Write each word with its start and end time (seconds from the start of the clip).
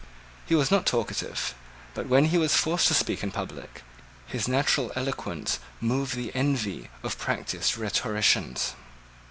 He 0.47 0.55
was 0.55 0.71
not 0.71 0.87
talkative: 0.87 1.53
but 1.93 2.07
when 2.07 2.25
he 2.33 2.37
was 2.39 2.55
forced 2.55 2.87
to 2.87 2.95
speak 2.95 3.21
in 3.21 3.29
public, 3.29 3.83
his 4.25 4.47
natural 4.47 4.91
eloquence 4.95 5.59
moved 5.79 6.15
the 6.15 6.31
envy 6.33 6.89
of 7.03 7.19
practiced 7.19 7.77
rhetoricians. 7.77 8.73